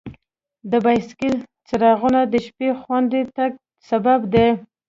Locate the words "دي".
4.33-4.47